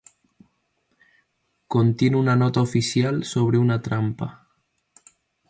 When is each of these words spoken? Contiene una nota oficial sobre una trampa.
Contiene 1.67 2.17
una 2.17 2.35
nota 2.35 2.59
oficial 2.59 3.23
sobre 3.23 3.59
una 3.59 3.83
trampa. 3.83 4.47